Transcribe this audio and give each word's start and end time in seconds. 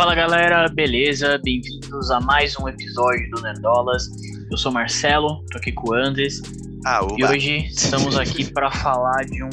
Fala 0.00 0.14
galera, 0.14 0.66
beleza? 0.66 1.38
Bem-vindos 1.44 2.10
a 2.10 2.18
mais 2.20 2.58
um 2.58 2.66
episódio 2.66 3.28
do 3.32 3.42
Nerdolas. 3.42 4.08
Eu 4.50 4.56
sou 4.56 4.72
Marcelo, 4.72 5.44
tô 5.52 5.58
aqui 5.58 5.72
com 5.72 5.90
o 5.90 5.92
Andes 5.92 6.40
Ah, 6.86 7.06
e 7.18 7.22
hoje 7.22 7.66
estamos 7.66 8.16
aqui 8.16 8.50
para 8.50 8.70
falar 8.70 9.26
de 9.26 9.44
um. 9.44 9.50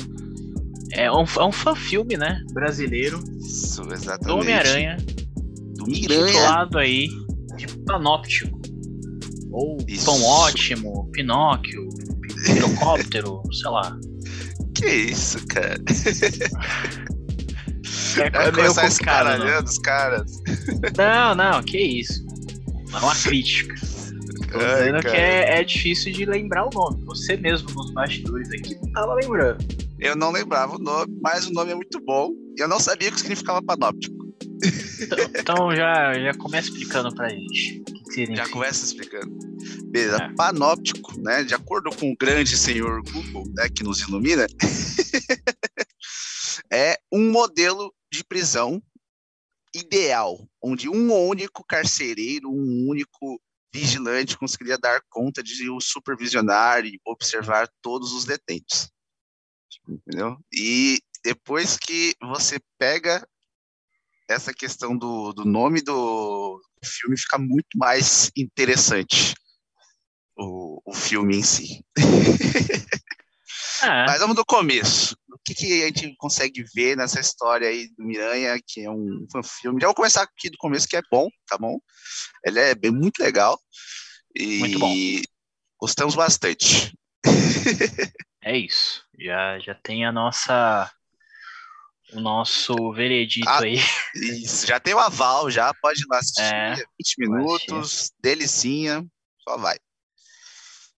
É 0.93 1.11
um, 1.11 1.25
é 1.37 1.43
um 1.43 1.51
fã-filme, 1.51 2.15
né? 2.15 2.41
Brasileiro 2.53 3.21
Isso, 3.41 3.81
do 3.81 3.93
exatamente. 3.93 4.39
Homem-Aranha, 4.39 4.95
Do 5.75 5.89
intitulado 5.89 6.77
aí 6.77 7.09
de 7.57 7.67
Panóptico. 7.79 8.57
Ou 9.51 9.75
Isso. 9.85 10.05
Pão 10.05 10.23
Ótimo, 10.23 11.11
Pinóquio, 11.11 11.89
Pirocóptero, 12.45 13.41
sei 13.51 13.69
lá. 13.69 13.99
Que 14.73 14.87
isso, 14.87 15.45
cara? 15.47 15.75
É, 18.21 18.27
é 18.27 18.39
meio 18.39 18.53
começar 18.53 18.81
complicado, 18.81 19.25
né? 19.27 19.33
escaralhando 19.35 19.69
os 19.69 19.77
caras. 19.79 20.31
Não, 20.97 21.35
não, 21.35 21.63
que 21.63 21.77
isso. 21.77 22.25
É 22.93 22.97
uma 22.97 23.15
crítica. 23.15 23.75
Tô 24.51 24.59
Ai, 24.59 24.75
dizendo 24.77 25.01
cara. 25.03 25.09
que 25.09 25.17
é, 25.17 25.59
é 25.59 25.63
difícil 25.63 26.13
de 26.13 26.25
lembrar 26.25 26.65
o 26.65 26.69
nome. 26.73 27.03
Você 27.05 27.35
mesmo 27.37 27.69
nos 27.71 27.91
bastidores 27.91 28.49
aqui 28.51 28.75
não 28.81 28.91
tava 28.93 29.13
lembrando. 29.15 29.63
Eu 29.99 30.15
não 30.15 30.31
lembrava 30.31 30.75
o 30.75 30.79
nome, 30.79 31.17
mas 31.21 31.47
o 31.47 31.51
nome 31.53 31.71
é 31.71 31.75
muito 31.75 31.99
bom. 31.99 32.31
E 32.57 32.61
eu 32.61 32.67
não 32.67 32.79
sabia 32.79 33.09
o 33.09 33.11
que 33.11 33.19
significava 33.19 33.61
panóptico. 33.61 34.15
Então, 35.01 35.17
então 35.39 35.75
já, 35.75 36.13
já 36.13 36.33
começa 36.35 36.69
explicando 36.69 37.13
pra 37.13 37.29
gente. 37.29 37.83
Já 38.35 38.47
começa 38.49 38.83
explicando. 38.85 39.37
Beleza, 39.91 40.17
É. 40.17 40.33
panóptico, 40.35 41.19
né? 41.21 41.43
De 41.43 41.53
acordo 41.53 41.89
com 41.95 42.11
o 42.11 42.15
grande 42.17 42.57
senhor 42.57 43.01
Google, 43.03 43.43
né, 43.55 43.67
que 43.69 43.83
nos 43.83 43.99
ilumina, 44.01 44.47
é 46.77 46.99
um 47.11 47.31
modelo 47.31 47.91
de 48.11 48.23
prisão 48.23 48.81
ideal, 49.73 50.47
onde 50.61 50.87
um 50.87 51.11
único 51.11 51.63
carcereiro, 51.63 52.49
um 52.49 52.87
único 52.87 53.41
vigilante 53.73 54.37
conseguiria 54.37 54.77
dar 54.77 55.01
conta 55.09 55.41
de 55.41 55.69
o 55.69 55.81
supervisionar 55.81 56.85
e 56.85 56.99
observar 57.05 57.67
todos 57.81 58.13
os 58.13 58.25
detentos. 58.25 58.91
Entendeu? 59.87 60.37
E 60.53 60.99
depois 61.23 61.77
que 61.77 62.15
você 62.21 62.59
pega 62.77 63.27
essa 64.29 64.53
questão 64.53 64.95
do, 64.95 65.33
do 65.33 65.45
nome 65.45 65.81
do 65.81 66.61
filme, 66.83 67.17
fica 67.17 67.37
muito 67.37 67.75
mais 67.75 68.31
interessante 68.35 69.33
o, 70.37 70.79
o 70.85 70.93
filme 70.93 71.37
em 71.37 71.43
si. 71.43 71.83
É, 73.83 74.05
Mas 74.05 74.19
vamos 74.19 74.35
do 74.35 74.45
começo. 74.45 75.15
O 75.47 75.53
que, 75.53 75.55
que 75.55 75.83
a 75.83 75.85
gente 75.87 76.13
consegue 76.17 76.61
ver 76.75 76.97
nessa 76.97 77.21
história 77.21 77.69
aí 77.69 77.87
do 77.97 78.03
Miranha, 78.03 78.59
que 78.67 78.81
é 78.81 78.89
um, 78.91 79.25
um 79.33 79.43
filme? 79.43 79.79
Já 79.79 79.87
vou 79.87 79.95
começar 79.95 80.23
aqui 80.23 80.49
do 80.49 80.57
começo, 80.57 80.85
que 80.85 80.97
é 80.97 81.01
bom, 81.09 81.29
tá 81.47 81.57
bom? 81.57 81.79
Ele 82.45 82.59
é 82.59 82.75
bem, 82.75 82.91
muito 82.91 83.19
legal. 83.23 83.57
E 84.35 84.59
Muito 84.59 84.77
bom. 84.77 84.93
gostamos 85.79 86.15
bastante. 86.15 86.93
é 88.43 88.57
isso. 88.57 89.05
Já, 89.17 89.57
já 89.59 89.73
tem 89.73 90.05
a 90.05 90.11
nossa. 90.11 90.91
O 92.13 92.19
nosso 92.19 92.93
veredito 92.93 93.49
Ah, 93.49 93.63
aí. 93.63 93.77
Isso, 94.15 94.67
já 94.67 94.79
tem 94.81 94.93
o 94.93 94.99
aval, 94.99 95.49
já 95.49 95.73
pode 95.81 96.01
ir 96.01 96.05
lá 96.09 96.19
assistir. 96.19 96.41
É, 96.41 96.75
20 96.75 96.85
minutos, 97.19 98.11
delicinha, 98.19 99.05
só 99.47 99.57
vai. 99.57 99.77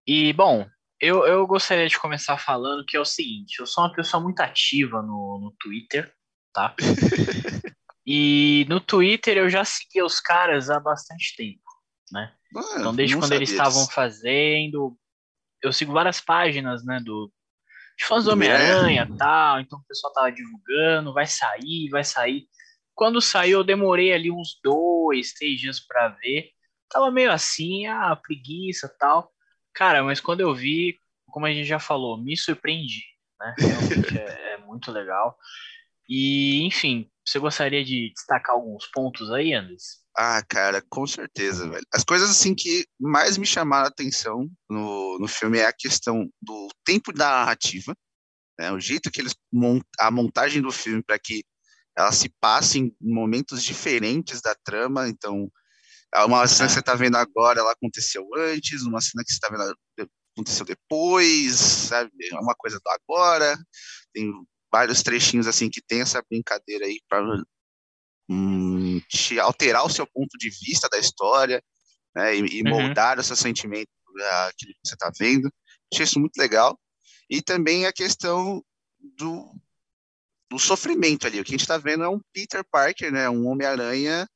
E, 0.05 0.33
bom, 0.33 0.67
eu, 0.99 1.25
eu 1.25 1.47
gostaria 1.47 1.87
de 1.87 1.97
começar 1.97 2.37
falando 2.37 2.85
que 2.85 2.97
é 2.97 2.99
o 2.99 3.05
seguinte: 3.05 3.59
eu 3.59 3.65
sou 3.65 3.83
uma 3.83 3.93
pessoa 3.93 4.21
muito 4.21 4.39
ativa 4.41 5.01
no, 5.01 5.39
no 5.41 5.55
Twitter, 5.59 6.13
tá? 6.53 6.75
e 8.05 8.65
no 8.67 8.79
Twitter 8.79 9.37
eu 9.37 9.49
já 9.49 9.63
seguia 9.63 10.05
os 10.05 10.19
caras 10.19 10.69
há 10.69 10.79
bastante 10.79 11.35
tempo, 11.35 11.61
né? 12.11 12.33
Ah, 12.55 12.75
Então, 12.79 12.95
desde 12.95 13.17
quando 13.17 13.33
eles 13.33 13.49
estavam 13.51 13.87
fazendo, 13.87 14.97
eu 15.61 15.71
sigo 15.71 15.93
várias 15.93 16.19
páginas, 16.19 16.83
né, 16.83 16.99
do 16.99 17.31
de 17.97 18.05
fãs 18.05 18.23
do 18.23 18.31
Homem-Aranha 18.31 19.05
e 19.09 19.17
tal, 19.17 19.59
então 19.59 19.77
o 19.77 19.83
pessoal 19.83 20.13
tava 20.13 20.31
divulgando, 20.31 21.13
vai 21.13 21.27
sair, 21.27 21.89
vai 21.89 22.03
sair. 22.03 22.47
Quando 22.95 23.21
saiu, 23.21 23.59
eu 23.59 23.63
demorei 23.63 24.13
ali 24.13 24.31
uns 24.31 24.57
dois, 24.63 25.33
três 25.33 25.59
dias 25.59 25.79
pra 25.81 26.07
ver. 26.07 26.49
Tava 26.89 27.11
meio 27.11 27.29
assim, 27.29 27.87
ah, 27.87 28.15
preguiça 28.15 28.93
tal. 28.97 29.31
Cara, 29.73 30.03
mas 30.03 30.19
quando 30.19 30.41
eu 30.41 30.53
vi, 30.53 30.99
como 31.27 31.45
a 31.45 31.51
gente 31.51 31.67
já 31.67 31.79
falou, 31.79 32.17
me 32.17 32.35
surpreendi, 32.35 33.03
né? 33.39 33.55
É, 34.19 34.53
é 34.53 34.57
muito 34.57 34.91
legal. 34.91 35.37
E, 36.07 36.63
enfim, 36.63 37.09
você 37.25 37.37
gostaria 37.37 37.83
de 37.85 38.11
destacar 38.11 38.55
alguns 38.55 38.87
pontos 38.87 39.31
aí, 39.31 39.53
Anderson? 39.53 39.99
Ah, 40.17 40.43
cara, 40.49 40.83
com 40.89 41.05
certeza, 41.05 41.69
velho. 41.69 41.85
As 41.93 42.03
coisas 42.03 42.29
assim 42.29 42.55
que 42.55 42.85
mais 42.99 43.37
me 43.37 43.45
chamaram 43.45 43.85
a 43.85 43.89
atenção 43.89 44.49
no, 44.69 45.19
no 45.19 45.27
filme 45.27 45.59
é 45.59 45.65
a 45.65 45.73
questão 45.73 46.27
do 46.41 46.67
tempo 46.83 47.13
da 47.13 47.29
narrativa, 47.29 47.95
né? 48.59 48.71
O 48.71 48.79
jeito 48.79 49.11
que 49.11 49.21
eles 49.21 49.35
mont 49.53 49.81
a 49.99 50.11
montagem 50.11 50.61
do 50.61 50.71
filme 50.71 51.03
para 51.03 51.17
que 51.17 51.43
ela 51.95 52.11
se 52.11 52.29
passe 52.41 52.79
em 52.79 52.95
momentos 52.99 53.63
diferentes 53.63 54.41
da 54.41 54.55
trama. 54.55 55.07
Então, 55.07 55.49
uma 56.17 56.47
cena 56.47 56.67
que 56.67 56.73
você 56.73 56.81
tá 56.81 56.95
vendo 56.95 57.15
agora, 57.17 57.59
ela 57.59 57.71
aconteceu 57.71 58.27
antes, 58.35 58.83
uma 58.83 59.01
cena 59.01 59.23
que 59.23 59.31
você 59.31 59.39
tá 59.39 59.49
vendo 59.49 59.75
aconteceu 60.33 60.65
depois, 60.65 61.55
sabe? 61.55 62.11
É 62.31 62.35
uma 62.39 62.55
coisa 62.55 62.79
do 62.79 62.89
agora. 62.89 63.57
Tem 64.13 64.31
vários 64.71 65.03
trechinhos 65.03 65.47
assim 65.47 65.69
que 65.69 65.81
tem 65.81 66.01
essa 66.01 66.23
brincadeira 66.29 66.85
aí 66.85 66.99
para 67.07 67.21
hum, 68.29 68.99
te 69.09 69.39
alterar 69.39 69.85
o 69.85 69.89
seu 69.89 70.07
ponto 70.07 70.37
de 70.37 70.49
vista 70.49 70.87
da 70.89 70.97
história, 70.97 71.61
né, 72.15 72.35
e, 72.35 72.59
e 72.59 72.63
Uhum. 72.63 72.69
moldar 72.69 73.19
o 73.19 73.23
seu 73.23 73.35
sentimento 73.35 73.89
aquilo 74.47 74.73
que 74.73 74.79
você 74.83 74.95
está 74.95 75.11
vendo. 75.17 75.51
Achei 75.91 76.03
isso 76.03 76.19
muito 76.19 76.37
legal. 76.37 76.79
E 77.29 77.41
também 77.41 77.85
a 77.85 77.93
questão 77.93 78.63
do, 78.99 79.51
do 80.49 80.59
sofrimento 80.59 81.27
ali. 81.27 81.39
O 81.39 81.43
que 81.43 81.51
a 81.51 81.53
gente 81.53 81.61
está 81.61 81.77
vendo 81.77 82.03
é 82.03 82.09
um 82.09 82.19
Peter 82.33 82.63
Parker, 82.71 83.11
né, 83.11 83.29
um 83.29 83.47
Homem-Aranha 83.47 84.27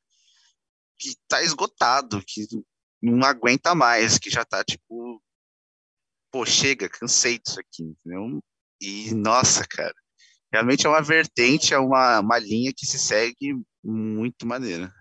que 1.04 1.10
está 1.10 1.42
esgotado, 1.44 2.24
que 2.26 2.48
não 3.02 3.28
aguenta 3.28 3.76
mais, 3.76 4.18
que 4.18 4.30
já 4.30 4.44
está 4.44 4.64
tipo, 4.64 5.22
pô, 6.32 6.46
chega, 6.46 6.88
cansei 6.88 7.38
disso 7.38 7.60
aqui, 7.60 7.84
entendeu? 7.84 8.42
E, 8.82 9.14
nossa, 9.14 9.66
cara, 9.68 9.94
realmente 10.52 10.86
é 10.86 10.90
uma 10.90 11.02
vertente, 11.02 11.74
é 11.74 11.78
uma, 11.78 12.22
uma 12.22 12.40
linha 12.40 12.72
que 12.76 12.86
se 12.86 12.98
segue 12.98 13.62
muito 13.84 14.48
maneira. 14.48 14.94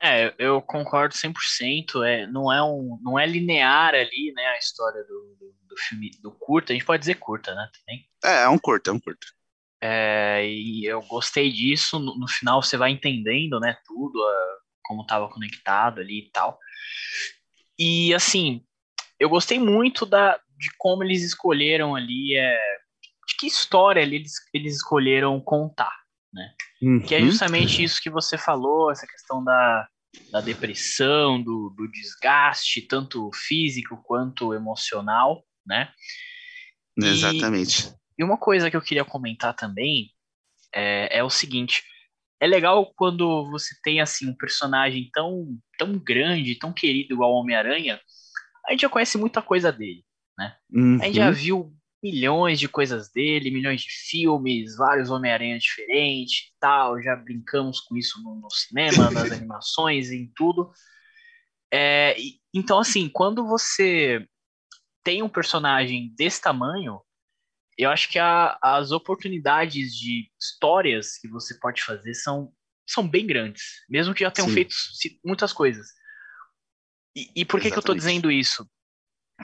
É, 0.00 0.32
eu 0.38 0.62
concordo 0.62 1.14
100%. 1.14 2.04
É, 2.04 2.26
não, 2.28 2.52
é 2.52 2.62
um, 2.62 3.00
não 3.02 3.18
é 3.18 3.26
linear 3.26 3.94
ali, 3.94 4.32
né, 4.36 4.46
a 4.46 4.58
história 4.58 5.02
do, 5.02 5.36
do, 5.40 5.54
do 5.68 5.76
filme, 5.76 6.10
do 6.20 6.30
curta. 6.30 6.72
A 6.72 6.76
gente 6.76 6.86
pode 6.86 7.00
dizer 7.00 7.16
curta, 7.16 7.52
né, 7.54 7.68
também. 7.80 8.08
É, 8.22 8.44
é 8.44 8.48
um 8.48 8.58
curto, 8.58 8.90
é 8.90 8.92
um 8.92 9.00
curto. 9.00 9.26
É, 9.80 10.46
e 10.46 10.84
eu 10.86 11.02
gostei 11.02 11.52
disso. 11.52 11.98
No, 11.98 12.18
no 12.18 12.28
final 12.28 12.62
você 12.62 12.76
vai 12.76 12.90
entendendo, 12.90 13.60
né, 13.60 13.76
tudo, 13.86 14.22
a- 14.22 14.56
como 14.84 15.02
estava 15.02 15.28
conectado 15.28 16.00
ali 16.00 16.20
e 16.26 16.30
tal. 16.30 16.58
E, 17.78 18.14
assim, 18.14 18.62
eu 19.18 19.28
gostei 19.28 19.58
muito 19.58 20.06
da, 20.06 20.36
de 20.58 20.70
como 20.78 21.02
eles 21.04 21.22
escolheram 21.22 21.94
ali, 21.94 22.36
é, 22.36 22.58
de 23.28 23.36
que 23.38 23.46
história 23.46 24.02
ali 24.02 24.16
eles, 24.16 24.32
eles 24.54 24.76
escolheram 24.76 25.40
contar. 25.40 25.94
Que 27.06 27.14
é 27.14 27.20
Uhum. 27.20 27.30
justamente 27.30 27.82
isso 27.82 28.00
que 28.02 28.10
você 28.10 28.36
falou, 28.36 28.90
essa 28.90 29.06
questão 29.06 29.42
da, 29.42 29.88
da 30.30 30.40
depressão, 30.40 31.40
do, 31.40 31.72
do 31.76 31.88
desgaste, 31.90 32.82
tanto 32.82 33.30
físico 33.32 33.96
quanto 34.04 34.52
emocional, 34.52 35.44
né? 35.64 35.92
E- 36.98 37.04
Exatamente. 37.06 37.94
E 38.18 38.24
uma 38.24 38.38
coisa 38.38 38.70
que 38.70 38.76
eu 38.76 38.82
queria 38.82 39.04
comentar 39.04 39.54
também 39.54 40.10
é, 40.74 41.18
é 41.18 41.24
o 41.24 41.30
seguinte: 41.30 41.82
é 42.40 42.46
legal 42.46 42.92
quando 42.94 43.48
você 43.50 43.74
tem 43.82 44.00
assim 44.00 44.28
um 44.28 44.34
personagem 44.34 45.10
tão, 45.12 45.58
tão 45.78 45.98
grande, 45.98 46.58
tão 46.58 46.72
querido 46.72 47.14
igual 47.14 47.32
o 47.32 47.36
Homem-Aranha, 47.36 48.00
a 48.66 48.72
gente 48.72 48.82
já 48.82 48.88
conhece 48.88 49.16
muita 49.18 49.40
coisa 49.42 49.72
dele. 49.72 50.04
A 51.00 51.06
gente 51.06 51.16
já 51.16 51.28
Uhum. 51.28 51.34
viu 51.34 51.76
milhões 52.02 52.58
de 52.58 52.68
coisas 52.68 53.10
dele, 53.10 53.50
milhões 53.50 53.80
de 53.80 53.90
filmes, 53.90 54.76
vários 54.76 55.10
Homem-Aranha 55.10 55.58
diferentes 55.58 56.48
e 56.48 56.58
tal. 56.60 57.02
Já 57.02 57.16
brincamos 57.16 57.80
com 57.80 57.96
isso 57.96 58.22
no, 58.22 58.36
no 58.36 58.50
cinema, 58.50 59.10
nas 59.10 59.32
animações, 59.32 60.10
em 60.10 60.30
tudo. 60.34 60.70
É, 61.72 62.16
então, 62.54 62.78
assim, 62.78 63.08
quando 63.08 63.46
você 63.46 64.26
tem 65.02 65.22
um 65.22 65.28
personagem 65.28 66.12
desse 66.16 66.40
tamanho, 66.40 67.00
eu 67.78 67.90
acho 67.90 68.08
que 68.08 68.18
a- 68.18 68.58
as 68.62 68.90
oportunidades 68.90 69.94
de 69.94 70.30
histórias 70.40 71.18
que 71.18 71.28
você 71.28 71.58
pode 71.58 71.82
fazer 71.82 72.14
são, 72.14 72.52
são 72.86 73.06
bem 73.06 73.26
grandes, 73.26 73.62
mesmo 73.88 74.14
que 74.14 74.20
já 74.24 74.30
tenham 74.30 74.48
Sim. 74.48 74.54
feito 74.54 74.74
muitas 75.24 75.52
coisas. 75.52 75.88
E, 77.14 77.30
e 77.36 77.44
por 77.44 77.60
que, 77.60 77.68
que 77.68 77.74
eu 77.74 77.78
Exatamente. 77.78 78.00
dizendo 78.00 78.30
isso? 78.30 78.68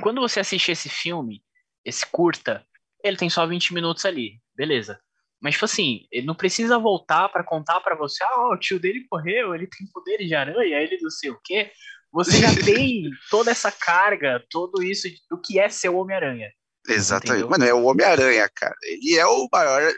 Quando 0.02 0.20
você 0.20 0.40
assiste 0.40 0.70
esse 0.70 0.88
filme, 0.88 1.42
esse 1.84 2.06
curta, 2.06 2.66
ele 3.02 3.16
tem 3.16 3.28
só 3.28 3.46
20 3.46 3.74
minutos 3.74 4.04
ali, 4.04 4.40
beleza. 4.54 5.00
Mas, 5.40 5.54
tipo 5.54 5.64
assim, 5.64 6.06
ele 6.10 6.26
não 6.26 6.34
precisa 6.34 6.78
voltar 6.78 7.28
para 7.28 7.42
contar 7.42 7.80
para 7.80 7.96
você, 7.96 8.22
ah, 8.22 8.48
o 8.52 8.56
tio 8.56 8.78
dele 8.78 9.06
morreu, 9.10 9.54
ele 9.54 9.66
tem 9.66 9.86
poderes 9.92 10.28
de 10.28 10.34
aranha, 10.34 10.78
ele 10.78 10.98
não 11.00 11.10
sei 11.10 11.30
o 11.30 11.40
quê. 11.42 11.72
Você 12.12 12.38
já 12.38 12.48
tem 12.54 13.10
toda 13.28 13.50
essa 13.50 13.72
carga, 13.72 14.44
tudo 14.48 14.82
isso 14.82 15.08
do 15.28 15.40
que 15.40 15.58
é 15.58 15.68
ser 15.68 15.88
o 15.88 15.96
Homem-Aranha. 15.96 16.50
Exatamente. 16.88 17.44
Entendeu? 17.44 17.50
Mano, 17.50 17.64
é 17.64 17.74
o 17.74 17.84
Homem-Aranha, 17.84 18.48
cara. 18.54 18.76
Ele 18.82 19.16
é 19.16 19.26
o 19.26 19.48
maior 19.52 19.92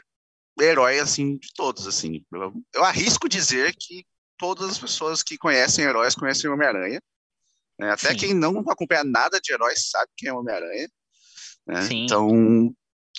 herói, 0.61 0.99
assim, 0.99 1.37
de 1.37 1.49
todos, 1.55 1.87
assim. 1.87 2.25
Eu, 2.33 2.53
eu 2.75 2.85
arrisco 2.85 3.29
dizer 3.29 3.75
que 3.79 4.05
todas 4.39 4.71
as 4.71 4.79
pessoas 4.79 5.23
que 5.23 5.39
conhecem 5.39 5.85
heróis 5.85 6.15
conhecem 6.15 6.49
o 6.49 6.55
Homem-Aranha. 6.55 7.01
Né? 7.79 7.91
Até 7.91 8.11
Sim. 8.11 8.17
quem 8.17 8.35
não 8.35 8.59
acompanha 8.69 9.05
nada 9.05 9.41
de 9.41 9.53
heróis 9.53 9.91
sabe 9.91 10.11
quem 10.17 10.29
é 10.29 10.33
o 10.33 10.39
Homem-Aranha. 10.39 10.89
Né? 11.67 11.89
Então, 11.91 12.75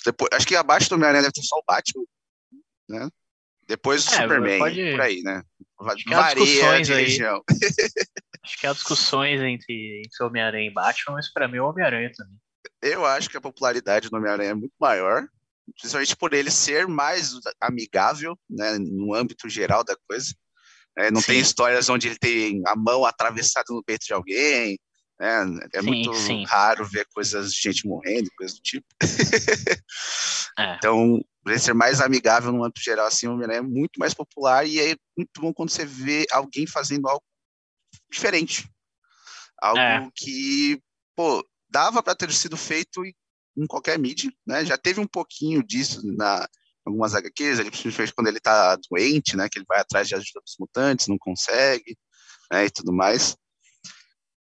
depois, 0.06 0.30
acho 0.34 0.48
que 0.48 0.56
abaixo 0.56 0.90
do 0.90 0.96
Homem-Aranha 0.96 1.24
deve 1.24 1.34
ter 1.34 1.44
só 1.44 1.58
o 1.58 1.64
Batman, 1.68 2.04
né? 2.88 3.10
Depois 3.68 4.06
o 4.06 4.14
é, 4.14 4.22
Superman, 4.22 4.60
pode... 4.60 4.92
por 4.92 5.02
aí, 5.02 5.24
né? 5.24 5.44
Varia 5.80 6.82
de 6.82 6.94
região. 6.94 7.44
Acho 8.44 8.60
que 8.60 8.68
há 8.68 8.74
discussões 8.74 9.42
entre, 9.42 10.04
entre 10.06 10.24
Homem-Aranha 10.24 10.70
e 10.70 10.74
Batman, 10.74 11.16
mas 11.16 11.34
para 11.34 11.48
mim 11.48 11.58
é 11.58 11.62
o 11.62 11.66
Homem-Aranha 11.66 12.12
também. 12.16 12.38
Eu 12.86 13.04
acho 13.04 13.28
que 13.28 13.36
a 13.36 13.42
popularidade 13.42 14.12
do 14.12 14.16
Homem-Aranha 14.16 14.52
é 14.52 14.54
muito 14.54 14.76
maior, 14.80 15.28
principalmente 15.76 16.16
por 16.16 16.34
ele 16.36 16.52
ser 16.52 16.88
mais 16.88 17.34
amigável, 17.60 18.38
né, 18.48 18.78
no 18.78 19.16
âmbito 19.16 19.50
geral 19.50 19.84
da 19.84 19.98
coisa. 20.08 20.36
É, 20.96 21.10
não 21.10 21.20
sim. 21.20 21.28
tem 21.28 21.40
histórias 21.40 21.90
onde 21.90 22.08
ele 22.08 22.20
tem 22.20 22.62
a 22.68 22.76
mão 22.76 23.04
atravessada 23.04 23.66
no 23.72 23.84
peito 23.84 24.06
de 24.06 24.14
alguém. 24.14 24.80
Né? 25.20 25.60
É 25.74 25.82
sim, 25.82 25.88
muito 25.88 26.14
sim. 26.14 26.46
raro 26.46 26.86
ver 26.86 27.08
coisas 27.12 27.52
de 27.52 27.60
gente 27.60 27.88
morrendo, 27.88 28.30
coisas 28.38 28.56
do 28.56 28.62
tipo. 28.62 28.86
é. 30.60 30.76
Então, 30.76 31.20
ele 31.48 31.58
ser 31.58 31.74
mais 31.74 32.02
amigável 32.02 32.52
no 32.52 32.64
âmbito 32.64 32.82
geral, 32.82 33.08
assim, 33.08 33.26
o 33.26 33.32
Homem-Aranha 33.32 33.60
é 33.60 33.64
muito 33.64 34.00
mais 34.00 34.14
popular 34.14 34.64
e 34.64 34.80
é 34.80 34.96
muito 35.18 35.42
bom 35.42 35.52
quando 35.52 35.72
você 35.72 35.86
vê 35.86 36.28
alguém 36.32 36.68
fazendo 36.68 37.10
algo 37.10 37.24
diferente. 38.12 38.70
Algo 39.60 39.80
é. 39.80 40.08
que, 40.16 40.80
pô, 41.16 41.44
dava 41.76 42.02
para 42.02 42.16
ter 42.16 42.32
sido 42.32 42.56
feito 42.56 43.04
em 43.04 43.68
qualquer 43.68 44.00
mídia, 44.00 44.32
né? 44.48 44.64
Já 44.64 44.78
teve 44.78 45.02
um 45.02 45.08
pouquinho 45.08 45.62
disso 45.62 46.02
na 46.06 46.48
algumas 46.86 47.14
HQs, 47.16 47.60
ele 47.60 47.72
principalmente 47.72 48.14
quando 48.14 48.28
ele 48.28 48.40
tá 48.40 48.78
doente, 48.90 49.36
né, 49.36 49.50
que 49.50 49.58
ele 49.58 49.66
vai 49.68 49.80
atrás 49.80 50.08
de 50.08 50.14
ajuda 50.14 50.40
dos 50.40 50.56
mutantes, 50.60 51.08
não 51.08 51.18
consegue, 51.18 51.98
né, 52.52 52.66
e 52.66 52.70
tudo 52.70 52.94
mais. 52.94 53.36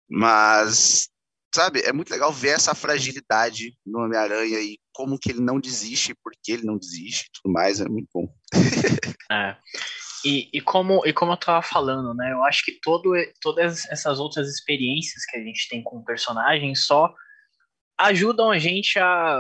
Mas 0.10 1.10
sabe, 1.56 1.80
é 1.82 1.94
muito 1.94 2.12
legal 2.12 2.34
ver 2.34 2.50
essa 2.50 2.76
fragilidade 2.76 3.74
no 3.86 4.00
Homem-Aranha 4.00 4.60
e 4.60 4.78
como 4.92 5.18
que 5.18 5.32
ele 5.32 5.40
não 5.40 5.58
desiste, 5.58 6.14
porque 6.22 6.52
ele 6.52 6.66
não 6.66 6.78
desiste, 6.78 7.30
tudo 7.34 7.54
mais, 7.54 7.80
é 7.80 7.88
muito 7.88 8.10
bom. 8.14 8.28
é. 9.32 9.56
E, 10.26 10.50
e, 10.54 10.62
como, 10.62 11.06
e 11.06 11.14
como 11.14 11.32
eu 11.32 11.38
tava 11.38 11.62
falando, 11.62 12.14
né? 12.14 12.34
Eu 12.34 12.44
acho 12.44 12.64
que 12.66 12.80
todo, 12.82 13.14
todas 13.42 13.86
essas 13.86 14.20
outras 14.20 14.50
experiências 14.50 15.26
que 15.26 15.38
a 15.38 15.42
gente 15.42 15.70
tem 15.70 15.82
com 15.82 15.98
o 15.98 16.04
personagem 16.04 16.76
só 16.76 17.14
ajudam 17.98 18.52
a 18.52 18.60
gente 18.60 19.00
a 19.00 19.40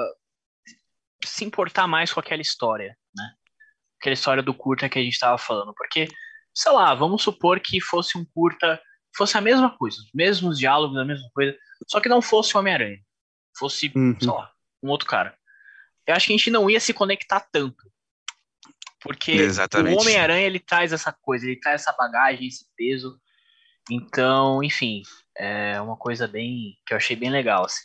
se 1.25 1.45
importar 1.45 1.87
mais 1.87 2.11
com 2.11 2.19
aquela 2.19 2.41
história, 2.41 2.97
né? 3.15 3.33
Aquela 3.99 4.13
história 4.13 4.43
do 4.43 4.53
curta 4.53 4.89
que 4.89 4.99
a 4.99 5.01
gente 5.01 5.19
tava 5.19 5.37
falando. 5.37 5.73
Porque, 5.73 6.07
sei 6.53 6.71
lá, 6.71 6.93
vamos 6.93 7.23
supor 7.23 7.59
que 7.59 7.79
fosse 7.79 8.17
um 8.17 8.25
curta, 8.25 8.81
fosse 9.15 9.37
a 9.37 9.41
mesma 9.41 9.75
coisa, 9.77 9.97
os 9.97 10.09
mesmos 10.13 10.59
diálogos, 10.59 10.97
a 10.97 11.05
mesma 11.05 11.29
coisa, 11.33 11.57
só 11.87 11.99
que 11.99 12.09
não 12.09 12.21
fosse 12.21 12.55
o 12.55 12.59
Homem-Aranha. 12.59 12.99
Fosse, 13.57 13.91
uhum. 13.95 14.17
sei 14.19 14.29
lá, 14.29 14.51
um 14.81 14.89
outro 14.89 15.07
cara. 15.07 15.37
Eu 16.05 16.15
acho 16.15 16.27
que 16.27 16.33
a 16.33 16.37
gente 16.37 16.51
não 16.51 16.69
ia 16.69 16.79
se 16.79 16.93
conectar 16.93 17.39
tanto. 17.51 17.91
Porque 18.99 19.31
Exatamente. 19.31 19.95
o 19.95 20.01
Homem-Aranha 20.01 20.45
ele 20.45 20.59
traz 20.59 20.93
essa 20.93 21.11
coisa, 21.11 21.45
ele 21.45 21.59
traz 21.59 21.81
essa 21.81 21.93
bagagem, 21.93 22.47
esse 22.47 22.65
peso. 22.75 23.19
Então, 23.91 24.63
enfim, 24.63 25.01
é 25.37 25.79
uma 25.81 25.97
coisa 25.97 26.27
bem 26.27 26.77
que 26.85 26.93
eu 26.93 26.97
achei 26.97 27.15
bem 27.15 27.29
legal. 27.29 27.65
Assim. 27.65 27.83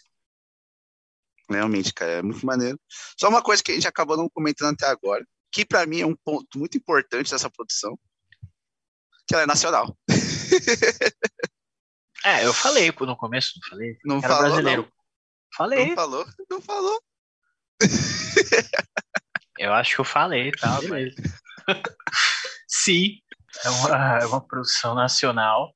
Realmente, 1.50 1.94
cara, 1.94 2.12
é 2.12 2.22
muito 2.22 2.44
maneiro. 2.44 2.78
Só 3.18 3.28
uma 3.28 3.42
coisa 3.42 3.62
que 3.62 3.72
a 3.72 3.74
gente 3.74 3.88
acabou 3.88 4.16
não 4.16 4.28
comentando 4.28 4.74
até 4.74 4.86
agora, 4.86 5.24
que 5.50 5.64
para 5.64 5.86
mim 5.86 6.00
é 6.00 6.06
um 6.06 6.16
ponto 6.16 6.58
muito 6.58 6.76
importante 6.76 7.30
dessa 7.30 7.50
produção, 7.50 7.98
que 9.26 9.34
ela 9.34 9.44
é 9.44 9.46
nacional. 9.46 9.96
é, 12.24 12.44
eu 12.44 12.52
falei 12.52 12.92
no 13.00 13.16
começo, 13.16 13.52
não 13.56 13.68
falei? 13.68 13.98
Não 14.04 14.18
Era 14.18 14.28
falou, 14.28 14.42
brasileiro. 14.42 14.82
Não. 14.82 14.92
Falei. 15.56 15.88
Não 15.88 15.94
falou, 15.94 16.26
não 16.50 16.60
falou. 16.60 17.02
Eu 19.58 19.72
acho 19.72 19.96
que 19.96 20.00
eu 20.00 20.04
falei, 20.04 20.52
tá? 20.52 20.78
Mas... 20.88 21.14
Sim, 22.68 23.18
é 23.64 23.70
uma, 23.70 24.18
é 24.18 24.26
uma 24.26 24.40
produção 24.40 24.94
nacional. 24.94 25.74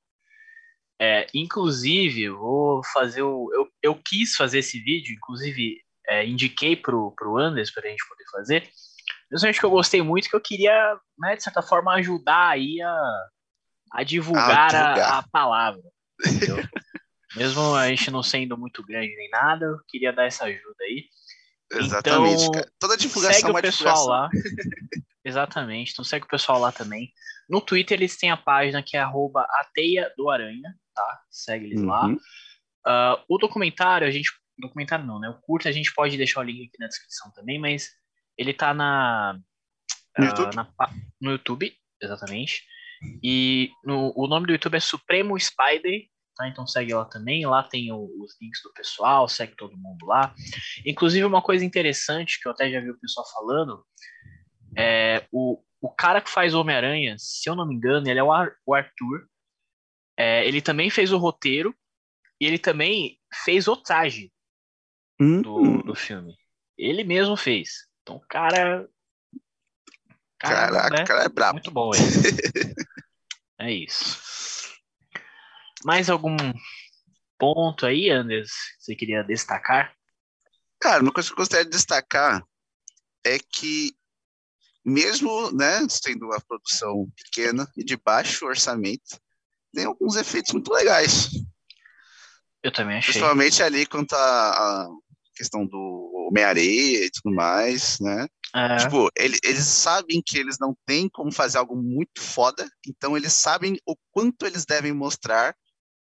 É, 1.05 1.27
inclusive, 1.35 2.29
vou 2.29 2.81
fazer 2.93 3.23
o. 3.23 3.51
Eu, 3.53 3.69
eu 3.83 3.95
quis 3.97 4.37
fazer 4.37 4.61
esse 4.61 4.79
vídeo, 4.79 5.17
inclusive 5.17 5.79
é, 6.07 6.25
indiquei 6.25 6.77
pro, 6.77 7.13
pro 7.17 7.39
Anders 7.39 7.73
para 7.73 7.89
a 7.89 7.91
gente 7.91 8.07
poder 8.09 8.25
fazer. 8.31 8.71
Principalmente 9.29 9.59
que 9.59 9.67
eu 9.67 9.71
gostei 9.71 10.01
muito, 10.01 10.31
que 10.31 10.37
eu 10.37 10.41
queria, 10.41 10.97
né, 11.19 11.35
de 11.35 11.43
certa 11.43 11.61
forma, 11.61 11.93
ajudar 11.95 12.51
aí 12.51 12.81
a, 12.81 13.27
a 13.95 14.05
divulgar, 14.05 14.73
a, 14.73 14.93
divulgar. 14.93 15.13
A, 15.13 15.19
a, 15.19 15.23
palavra. 15.29 15.83
Mesmo 17.35 17.75
a 17.75 17.89
gente 17.89 18.09
não 18.09 18.23
sendo 18.23 18.57
muito 18.57 18.81
grande 18.87 19.17
nem 19.17 19.29
nada, 19.29 19.67
eu 19.67 19.79
queria 19.89 20.13
dar 20.13 20.27
essa 20.27 20.45
ajuda 20.45 20.85
aí. 20.85 21.07
Exatamente, 21.73 22.43
então, 22.43 22.53
cara. 22.53 22.73
Toda 22.79 22.97
divulgação 22.97 23.41
segue 23.41 23.57
é 23.57 23.59
o 23.59 23.63
pessoal 23.63 24.07
lá. 24.07 24.31
Exatamente, 25.25 25.91
então 25.91 26.05
segue 26.05 26.27
o 26.27 26.29
pessoal 26.29 26.61
lá 26.61 26.71
também. 26.71 27.11
No 27.49 27.61
Twitter 27.61 27.99
eles 27.99 28.17
têm 28.17 28.31
a 28.31 28.37
página 28.37 28.83
que 28.83 28.97
é 28.97 29.01
arroba 29.01 29.47
ateia 29.51 30.13
do 30.17 30.31
aranha, 30.31 30.75
tá? 30.95 31.23
Segue 31.31 31.67
eles 31.67 31.81
uhum. 31.81 31.87
lá. 31.87 32.07
Uh, 32.07 33.25
o 33.29 33.39
documentário, 33.39 34.07
a 34.07 34.11
gente. 34.11 34.31
Documentário 34.59 35.05
não, 35.07 35.19
né? 35.19 35.29
O 35.29 35.41
curto 35.41 35.69
a 35.69 35.73
gente 35.73 35.93
pode 35.95 36.17
deixar 36.17 36.41
o 36.41 36.45
link 36.45 36.67
aqui 36.67 36.79
na 36.79 36.87
descrição 36.87 37.33
também, 37.33 37.59
mas 37.59 37.91
ele 38.37 38.53
tá 38.53 38.73
na. 38.75 39.39
No, 40.19 40.25
uh, 40.25 40.29
YouTube? 40.29 40.57
Na, 40.57 40.69
no 41.21 41.31
YouTube, 41.33 41.77
exatamente. 42.01 42.63
E 43.23 43.71
no, 43.85 44.13
o 44.15 44.27
nome 44.27 44.47
do 44.47 44.53
YouTube 44.53 44.77
é 44.77 44.81
Supremo 44.81 45.39
Spider 45.39 46.07
Tá? 46.37 46.49
Então 46.49 46.67
segue 46.67 46.95
lá 46.95 47.05
também, 47.05 47.47
lá 47.47 47.63
tem 47.63 47.93
o, 47.93 48.11
os 48.21 48.37
links 48.41 48.63
do 48.63 48.73
pessoal, 48.73 49.29
segue 49.29 49.55
todo 49.55 49.77
mundo 49.77 50.07
lá. 50.07 50.35
Inclusive, 50.85 51.25
uma 51.25 51.43
coisa 51.43 51.65
interessante 51.65 52.41
que 52.41 52.49
eu 52.49 52.53
até 52.53 52.71
já 52.71 52.81
vi 52.81 52.91
o 52.91 52.99
pessoal 52.99 53.27
falando, 53.33 53.85
é 54.77 55.27
o, 55.31 55.63
o 55.83 55.91
cara 55.91 56.21
que 56.21 56.31
faz 56.31 56.55
Homem-Aranha, 56.55 57.17
se 57.19 57.51
eu 57.51 57.57
não 57.57 57.67
me 57.67 57.75
engano, 57.75 58.09
ele 58.09 58.21
é 58.21 58.23
o, 58.23 58.33
Ar, 58.33 58.55
o 58.65 58.73
Arthur. 58.73 59.29
É, 60.17 60.47
ele 60.47 60.63
também 60.63 60.89
fez 60.89 61.13
o 61.13 61.19
roteiro 61.19 61.75
e 62.41 62.47
ele 62.47 62.59
também 62.59 63.19
fez 63.45 63.67
o 63.67 63.77
traje 63.77 64.33
hum. 65.21 65.43
do, 65.43 65.83
do 65.83 65.95
filme. 65.97 66.37
Ele 66.79 67.03
mesmo 67.03 67.37
fez. 67.37 67.89
Então, 68.03 68.21
cara. 68.29 68.89
cara 70.39 70.69
Caraca, 70.69 70.97
né? 70.97 71.05
cara 71.05 71.25
é 71.25 71.29
brabo. 71.29 71.55
Muito 71.55 71.71
bom 71.73 71.91
ele. 71.93 72.05
é 73.59 73.73
isso. 73.73 74.73
Mais 75.85 76.09
algum 76.09 76.37
ponto 77.37 77.87
aí, 77.87 78.09
Anders, 78.09 78.53
que 78.53 78.85
você 78.85 78.95
queria 78.95 79.25
destacar? 79.25 79.93
Cara, 80.81 81.03
uma 81.03 81.13
coisa 81.13 81.29
que 81.29 81.33
eu 81.33 81.39
gostaria 81.39 81.65
de 81.65 81.73
destacar 81.73 82.41
é 83.25 83.39
que, 83.39 83.97
mesmo 84.85 85.51
né, 85.53 85.87
sendo 85.89 86.27
uma 86.27 86.41
produção 86.41 87.09
pequena 87.17 87.71
e 87.77 87.85
de 87.85 87.97
baixo 87.97 88.47
orçamento, 88.47 89.21
tem 89.73 89.85
alguns 89.85 90.17
efeitos 90.17 90.53
muito 90.53 90.73
legais. 90.73 91.31
Eu 92.63 92.73
também 92.73 92.99
achei. 92.99 93.13
Principalmente 93.13 93.63
ali 93.63 93.87
quanto 93.87 94.15
à 94.15 94.89
questão 95.35 95.67
do 95.67 96.29
Homem-Areia 96.29 97.07
e 97.07 97.11
tudo 97.11 97.35
mais, 97.35 97.99
né? 98.01 98.27
É. 98.55 98.77
Tipo, 98.77 99.11
ele, 99.17 99.39
eles 99.43 99.65
sabem 99.65 100.23
que 100.25 100.39
eles 100.39 100.59
não 100.61 100.77
têm 100.87 101.09
como 101.09 101.33
fazer 101.33 101.59
algo 101.59 101.75
muito 101.75 102.21
foda, 102.21 102.69
então 102.87 103.17
eles 103.17 103.33
sabem 103.33 103.79
o 103.87 103.97
quanto 104.13 104.47
eles 104.47 104.67
devem 104.67 104.93
mostrar 104.93 105.57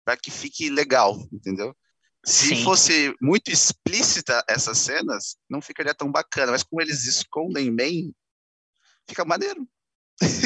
para 0.05 0.17
que 0.17 0.31
fique 0.31 0.71
legal, 0.71 1.19
entendeu? 1.31 1.77
Se 2.25 2.49
Sim. 2.49 2.65
fosse 2.65 3.15
muito 3.21 3.51
explícita 3.51 4.43
essas 4.49 4.79
cenas, 4.79 5.37
não 5.49 5.61
ficaria 5.61 5.95
tão 5.95 6.11
bacana, 6.11 6.53
mas 6.53 6.63
como 6.63 6.81
eles 6.81 7.07
escondem 7.07 7.75
bem, 7.75 8.15
fica 9.09 9.25
maneiro. 9.25 9.67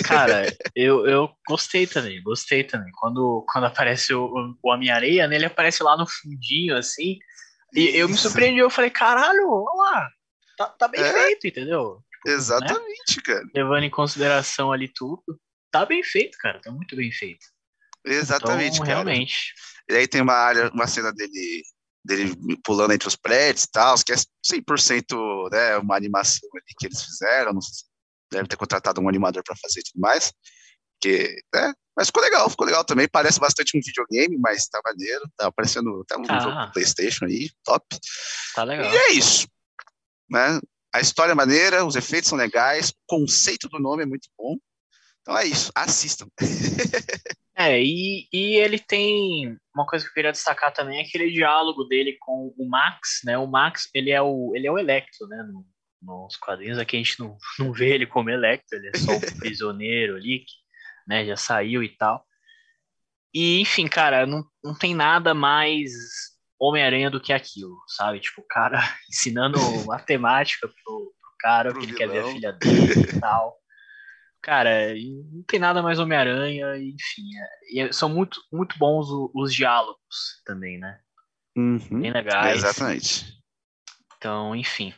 Cara, 0.05 0.45
eu, 0.77 1.07
eu 1.07 1.31
gostei 1.49 1.87
também, 1.87 2.23
gostei 2.23 2.63
também. 2.65 2.91
Quando, 2.93 3.45
quando 3.51 3.65
aparece 3.65 4.15
o, 4.15 4.57
o 4.63 4.71
Homem-Areia, 4.71 5.27
né, 5.27 5.37
ele 5.37 5.47
aparece 5.47 5.83
lá 5.83 5.97
no 5.97 6.07
fundinho, 6.07 6.77
assim, 6.77 7.19
e 7.75 7.89
eu 7.97 8.09
me 8.09 8.17
surpreendi, 8.17 8.59
eu 8.59 8.71
falei, 8.71 8.91
caralho, 8.91 9.49
olha 9.49 9.91
lá, 9.91 10.09
tá, 10.59 10.67
tá 10.67 10.89
bem 10.89 11.01
é, 11.01 11.13
feito, 11.13 11.47
entendeu? 11.47 12.03
Tipo, 12.11 12.29
exatamente, 12.29 13.17
né? 13.17 13.23
cara. 13.25 13.43
Levando 13.55 13.85
em 13.85 13.91
consideração 13.91 14.71
ali 14.71 14.89
tudo, 14.89 15.23
tá 15.71 15.87
bem 15.87 16.03
feito, 16.03 16.37
cara, 16.39 16.61
tá 16.61 16.71
muito 16.71 16.95
bem 16.95 17.11
feito. 17.11 17.47
Exatamente, 18.05 18.75
então, 18.75 18.87
realmente. 18.87 19.55
E 19.89 19.95
aí 19.95 20.07
tem 20.07 20.21
uma 20.21 20.35
área, 20.35 20.71
uma 20.71 20.87
cena 20.87 21.13
dele 21.13 21.63
dele 22.05 22.35
pulando 22.65 22.93
entre 22.93 23.07
os 23.07 23.15
prédios 23.15 23.65
e 23.65 23.71
tal, 23.71 23.95
que 24.05 24.13
é 24.13 24.17
100% 24.17 25.51
né, 25.53 25.77
uma 25.79 25.97
animação 25.97 26.49
ali 26.53 26.75
que 26.77 26.87
eles 26.87 27.01
fizeram, 27.01 27.53
não 27.53 27.61
sei 27.61 27.75
se 27.75 27.85
deve 28.33 28.49
ter 28.49 28.57
contratado 28.57 29.01
um 29.01 29.09
animador 29.09 29.43
para 29.45 29.57
fazer 29.57 29.81
e 29.81 29.85
tudo 29.85 30.01
mais. 30.01 30.33
Que, 31.01 31.37
né? 31.55 31.73
Mas 31.97 32.07
ficou 32.09 32.23
legal, 32.23 32.49
ficou 32.49 32.67
legal 32.67 32.85
também. 32.85 33.09
Parece 33.09 33.39
bastante 33.39 33.77
um 33.77 33.81
videogame, 33.85 34.39
mas 34.39 34.67
tá 34.67 34.81
maneiro. 34.85 35.31
Tá 35.37 35.47
aparecendo 35.47 36.03
até 36.03 36.17
um 36.17 36.25
ah. 36.29 36.41
jogo 36.41 36.73
PlayStation 36.73 37.27
aí, 37.27 37.51
top. 37.65 37.85
Tá 38.55 38.65
legal. 38.65 38.93
E 38.93 38.97
é 38.97 39.13
isso. 39.13 39.47
Né? 40.31 40.61
A 40.95 41.01
história 41.01 41.33
é 41.33 41.35
maneira, 41.35 41.85
os 41.85 41.97
efeitos 41.97 42.29
são 42.29 42.39
legais, 42.39 42.91
o 42.91 42.95
conceito 43.07 43.69
do 43.69 43.79
nome 43.79 44.03
é 44.03 44.07
muito 44.07 44.29
bom. 44.37 44.57
Então 45.23 45.39
é 45.39 45.47
isso, 45.47 45.71
assistam. 45.75 46.27
é, 47.57 47.81
e, 47.81 48.29
e 48.33 48.57
ele 48.57 48.79
tem 48.79 49.57
uma 49.75 49.87
coisa 49.87 50.05
que 50.05 50.11
eu 50.11 50.15
queria 50.15 50.33
destacar 50.33 50.73
também 50.73 50.99
é 50.99 51.03
aquele 51.03 51.31
diálogo 51.31 51.85
dele 51.85 52.17
com 52.21 52.53
o 52.59 52.69
Max, 52.69 53.21
né? 53.25 53.39
O 53.39 53.47
Max, 53.47 53.89
ele 53.95 54.11
é 54.11 54.21
o, 54.21 54.53
ele 54.55 54.67
é 54.67 54.73
o 54.73 54.79
Electro, 54.79 55.29
né? 55.29 55.43
No, 55.45 55.65
nos 56.03 56.37
quadrinhos 56.37 56.79
aqui 56.79 56.97
a 56.97 56.99
gente 56.99 57.19
não, 57.21 57.37
não 57.59 57.73
vê 57.73 57.95
ele 57.95 58.07
como 58.07 58.31
Electro, 58.31 58.79
ele 58.79 58.89
é 58.89 58.99
só 58.99 59.13
o 59.13 59.21
prisioneiro 59.39 60.17
ali, 60.17 60.41
que 60.41 60.53
né, 61.07 61.25
já 61.25 61.37
saiu 61.37 61.83
e 61.83 61.89
tal. 61.89 62.25
E, 63.35 63.61
enfim, 63.61 63.89
cara, 63.89 64.27
não, 64.27 64.45
não 64.63 64.75
tem 64.75 64.95
nada 64.95 65.33
mais 65.33 65.91
Homem-Aranha 66.61 67.11
do 67.11 67.21
que 67.21 67.33
aquilo, 67.33 67.77
sabe? 67.89 68.21
Tipo, 68.21 68.43
o 68.43 68.47
cara 68.47 68.79
ensinando 69.09 69.59
matemática 69.87 70.69
pro, 70.69 70.75
pro 70.85 71.35
cara, 71.41 71.71
pro 71.71 71.81
que 71.81 71.87
ele 71.87 71.97
quer 71.97 72.09
ver 72.09 72.21
a 72.21 72.29
filha 72.29 72.53
dele 72.53 73.17
e 73.17 73.21
tal. 73.21 73.57
Cara, 74.43 74.93
não 75.33 75.45
tem 75.45 75.61
nada 75.61 75.83
mais 75.83 75.99
Homem-Aranha, 75.99 76.77
enfim. 76.77 77.23
É, 77.77 77.81
é, 77.81 77.93
são 77.93 78.09
muito, 78.09 78.41
muito 78.53 78.77
bons 78.77 79.09
os, 79.09 79.31
os 79.35 79.55
diálogos 79.55 80.43
também, 80.45 80.79
né? 80.79 80.99
Uhum, 81.57 82.01
Bem 82.01 82.13
legais. 82.13 82.59
exatamente. 82.59 83.41
Então, 84.17 84.55
enfim. 84.55 84.93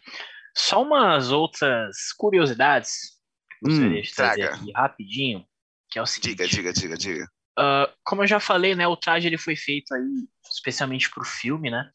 Só 0.57 0.83
umas 0.83 1.33
outras 1.33 2.13
curiosidades 2.17 3.19
que 3.49 3.67
eu 3.67 3.71
gostaria 3.71 3.99
hum, 3.99 4.03
de 4.03 4.15
trazer 4.15 4.43
traga. 4.43 4.55
aqui 4.57 4.73
rapidinho, 4.73 5.47
que 5.91 5.99
é 5.99 6.03
o 6.03 6.07
seguinte. 6.07 6.37
Diga, 6.37 6.49
diga, 6.49 6.73
diga, 6.73 6.97
diga. 6.97 7.25
Uh, 7.59 7.91
como 8.05 8.23
eu 8.23 8.27
já 8.27 8.41
falei, 8.41 8.75
né, 8.75 8.87
o 8.87 8.97
traje 8.97 9.27
ele 9.27 9.39
foi 9.39 9.55
feito 9.55 9.95
aí 9.95 10.29
especialmente 10.53 11.11
para 11.11 11.23
o 11.23 11.27
filme, 11.27 11.71
né? 11.71 11.91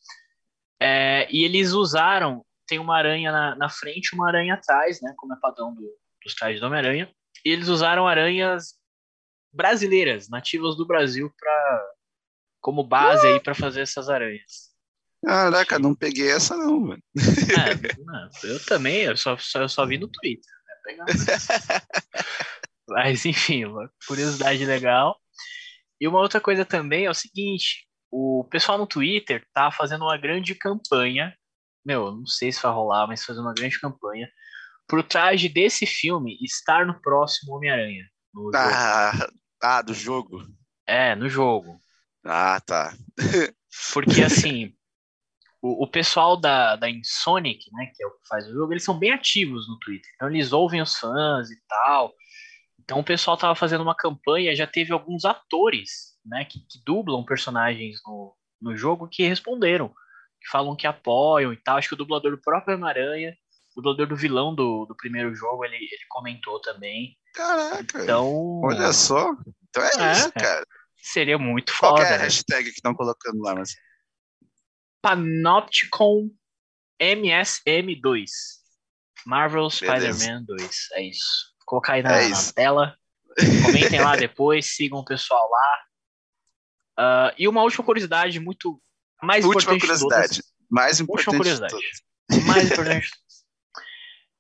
É, 0.82 1.28
e 1.30 1.44
eles 1.44 1.74
usaram, 1.74 2.46
tem 2.66 2.80
uma 2.80 2.96
aranha 2.96 3.32
na, 3.32 3.56
na 3.56 3.70
frente 3.70 4.14
uma 4.14 4.28
aranha 4.28 4.54
atrás, 4.54 5.02
né? 5.02 5.14
Como 5.18 5.34
é 5.34 5.38
padrão 5.38 5.74
do, 5.74 5.82
dos 6.24 6.34
trajes 6.36 6.62
do 6.62 6.68
Homem-Aranha. 6.68 7.14
E 7.44 7.50
eles 7.50 7.68
usaram 7.68 8.08
aranhas 8.08 8.74
brasileiras, 9.52 10.30
nativas 10.30 10.78
do 10.78 10.86
Brasil, 10.86 11.34
para 11.38 11.88
como 12.62 12.84
base 12.84 13.26
aí 13.26 13.40
para 13.40 13.56
fazer 13.56 13.82
essas 13.82 14.10
aranhas. 14.10 14.69
Caraca, 15.24 15.78
não 15.78 15.94
peguei 15.94 16.32
essa 16.32 16.56
não, 16.56 16.80
mano. 16.80 17.04
É, 17.18 17.98
não, 18.04 18.30
eu 18.44 18.66
também, 18.66 19.02
eu 19.02 19.18
só, 19.18 19.38
só, 19.38 19.62
eu 19.62 19.70
só 19.70 19.86
vi 19.86 19.98
no 19.98 20.08
Twitter. 20.08 20.52
Né? 20.86 21.06
Mas 22.88 23.26
enfim, 23.26 23.66
uma 23.66 23.90
curiosidade 24.08 24.66
legal. 24.66 25.20
E 26.00 26.08
uma 26.08 26.20
outra 26.20 26.40
coisa 26.40 26.66
também 26.66 27.06
é 27.06 27.10
o 27.10 27.14
seguinte: 27.14 27.88
o 28.10 28.48
pessoal 28.50 28.78
no 28.78 28.88
Twitter 28.88 29.46
tá 29.54 29.72
fazendo 29.72 30.04
uma 30.06 30.18
grande 30.18 30.56
campanha. 30.56 31.36
Meu, 31.86 32.12
não 32.12 32.26
sei 32.26 32.52
se 32.52 32.62
vai 32.62 32.72
rolar, 32.72 33.08
mas 33.08 33.24
fazendo 33.24 33.44
uma 33.44 33.54
grande 33.54 33.80
campanha 33.80 34.28
pro 34.88 35.04
traje 35.04 35.48
desse 35.48 35.86
filme 35.86 36.38
estar 36.42 36.86
no 36.86 37.00
próximo 37.00 37.56
Homem-Aranha. 37.56 38.06
Ah, 38.54 39.30
ah, 39.62 39.82
do 39.82 39.94
jogo? 39.94 40.46
É, 40.86 41.16
no 41.16 41.30
jogo. 41.30 41.80
Ah, 42.26 42.60
tá. 42.60 42.94
Porque 43.94 44.22
assim, 44.24 44.74
o, 45.62 45.84
o 45.84 45.88
pessoal 45.88 46.38
da, 46.38 46.76
da 46.76 46.90
Insonic, 46.90 47.66
né, 47.74 47.92
que 47.94 48.04
é 48.04 48.08
o 48.08 48.12
que 48.12 48.28
faz 48.28 48.48
o 48.48 48.54
jogo, 48.54 48.74
eles 48.74 48.84
são 48.84 48.98
bem 48.98 49.12
ativos 49.12 49.68
no 49.68 49.78
Twitter. 49.80 50.10
Então 50.16 50.30
eles 50.30 50.52
ouvem 50.52 50.82
os 50.82 50.96
fãs 50.96 51.50
e 51.50 51.58
tal. 51.68 52.14
Então 52.80 53.00
o 53.00 53.04
pessoal 53.04 53.38
tava 53.38 53.56
fazendo 53.56 53.82
uma 53.82 53.96
campanha, 53.96 54.56
já 54.56 54.66
teve 54.66 54.92
alguns 54.94 55.26
atores, 55.26 56.18
né, 56.26 56.46
que, 56.46 56.60
que 56.60 56.82
dublam 56.86 57.26
personagens 57.26 57.98
no, 58.06 58.36
no 58.62 58.76
jogo 58.76 59.08
que 59.08 59.28
responderam, 59.28 59.90
que 59.90 60.50
falam 60.50 60.76
que 60.76 60.88
apoiam 60.88 61.52
e 61.52 61.58
tal. 61.58 61.78
Acho 61.78 61.90
que 61.90 61.96
o 61.96 61.98
dublador 61.98 62.32
do 62.32 62.42
próprio 62.42 62.76
Homem-Aranha, 62.76 63.36
o 63.76 63.82
dublador 63.82 64.08
do 64.08 64.16
vilão 64.16 64.56
do, 64.56 64.86
do 64.86 64.96
primeiro 64.96 65.36
jogo, 65.36 65.66
ele, 65.66 65.76
ele 65.76 66.06
comentou 66.10 66.60
também. 66.62 67.18
Caraca! 67.34 68.04
Então, 68.04 68.62
olha 68.64 68.92
só. 68.94 69.34
Então 69.70 69.84
é, 69.84 70.10
é 70.10 70.12
isso, 70.14 70.32
cara. 70.32 70.66
Seria 71.02 71.38
muito 71.38 71.74
Qual 71.78 71.92
foda. 71.92 72.04
Qual 72.04 72.12
é 72.12 72.16
a 72.16 72.18
né? 72.18 72.24
hashtag 72.24 72.64
que 72.64 72.76
estão 72.76 72.94
colocando 72.94 73.42
lá, 73.42 73.56
mas... 73.56 73.74
Panopticon 75.02 76.30
MSM2. 77.02 78.26
Marvel 79.26 79.70
Spider-Man 79.70 80.44
2. 80.46 80.88
É 80.94 81.04
isso. 81.04 81.54
Vou 81.60 81.66
colocar 81.66 81.94
aí 81.94 82.04
na, 82.04 82.22
é 82.22 82.30
na 82.30 82.54
tela. 82.54 82.96
Comentem 83.66 84.02
lá 84.02 84.16
depois, 84.16 84.76
sigam 84.76 85.00
o 85.00 85.06
pessoal 85.06 85.50
lá. 85.50 85.80
Uh, 87.00 87.36
e 87.38 87.48
uma 87.48 87.64
última 87.64 87.86
curiosidade, 87.86 88.40
muito 88.40 88.82
mais 89.22 89.46
última 89.46 89.76
importante 89.76 89.82
curiosidade. 89.82 90.44
Mais 90.70 91.00
importante. 91.00 91.28
Última 91.28 91.38
curiosidade. 91.38 92.46
Mais 92.46 92.66
importante. 92.72 93.10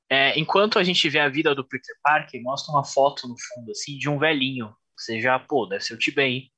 É, 0.09 0.37
enquanto 0.39 0.79
a 0.79 0.83
gente 0.83 1.07
vê 1.07 1.19
a 1.19 1.29
vida 1.29 1.53
do 1.53 1.63
Peter 1.63 1.95
Parker, 2.03 2.41
mostra 2.41 2.73
uma 2.73 2.83
foto 2.83 3.27
no 3.27 3.35
fundo 3.37 3.71
assim 3.71 3.97
de 3.97 4.09
um 4.09 4.17
velhinho. 4.17 4.75
Você 4.97 5.21
já, 5.21 5.39
pô, 5.39 5.65
deve 5.65 5.83
ser 5.83 5.93
o 5.93 5.99
T-Bane. 5.99 6.51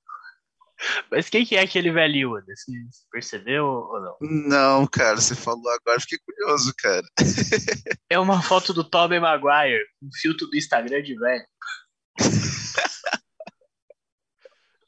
Mas 1.12 1.30
quem 1.30 1.46
que 1.46 1.56
é 1.56 1.62
aquele 1.62 1.92
velhinho, 1.92 2.32
Você 2.32 2.72
percebeu 3.12 3.66
ou 3.66 4.02
não? 4.02 4.18
Não, 4.22 4.88
cara, 4.88 5.18
você 5.18 5.36
falou 5.36 5.70
agora, 5.70 6.00
fiquei 6.00 6.20
curioso, 6.20 6.74
cara. 6.78 7.06
É 8.10 8.20
uma 8.20 8.42
foto 8.42 8.74
do 8.74 8.84
Tobey 8.84 9.22
Maguire, 9.22 9.86
um 10.02 10.10
filtro 10.14 10.46
do 10.48 10.58
Instagram 10.58 11.02
de 11.02 11.16
velho. 11.18 11.46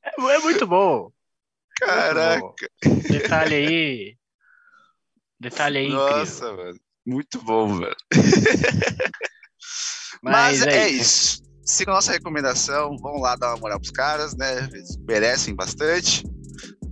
É, 0.03 0.35
é 0.35 0.39
muito 0.39 0.67
bom. 0.67 1.09
Caraca. 1.79 2.41
Muito 2.41 2.67
bom. 2.83 3.13
Detalhe 3.13 3.55
aí. 3.55 4.17
Detalhe 5.39 5.77
aí. 5.77 5.89
Nossa, 5.89 6.45
incrível. 6.45 6.65
mano. 6.65 6.79
Muito 7.05 7.41
bom, 7.41 7.79
velho. 7.79 7.95
Mas, 10.21 10.59
Mas 10.59 10.67
é, 10.67 10.77
é 10.79 10.89
isso. 10.89 11.35
isso 11.35 11.42
sigam 11.63 11.93
a 11.93 11.97
nossa 11.97 12.11
recomendação, 12.11 12.97
vão 12.97 13.17
lá 13.17 13.35
dar 13.35 13.49
uma 13.49 13.57
moral 13.57 13.79
pros 13.79 13.91
caras, 13.91 14.35
né? 14.35 14.69
Eles 14.71 14.97
merecem 15.07 15.55
bastante. 15.55 16.25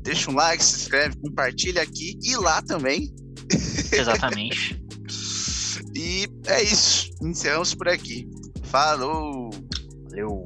Deixa 0.03 0.31
um 0.31 0.35
like, 0.35 0.63
se 0.63 0.81
inscreve, 0.81 1.15
compartilha 1.17 1.81
aqui 1.81 2.17
e 2.23 2.35
lá 2.35 2.61
também. 2.61 3.13
Exatamente. 3.91 4.81
e 5.95 6.27
é 6.47 6.63
isso. 6.63 7.11
Encerramos 7.21 7.75
por 7.75 7.87
aqui. 7.87 8.27
Falou! 8.63 9.49
Valeu! 10.09 10.45